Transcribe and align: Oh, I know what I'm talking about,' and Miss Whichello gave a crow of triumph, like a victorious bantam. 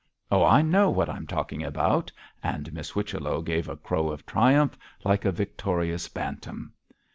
Oh, 0.31 0.43
I 0.43 0.63
know 0.63 0.89
what 0.89 1.09
I'm 1.11 1.27
talking 1.27 1.61
about,' 1.63 2.11
and 2.41 2.73
Miss 2.73 2.89
Whichello 2.89 3.43
gave 3.43 3.69
a 3.69 3.77
crow 3.77 4.09
of 4.09 4.25
triumph, 4.25 4.75
like 5.03 5.25
a 5.25 5.31
victorious 5.31 6.07
bantam. 6.07 6.73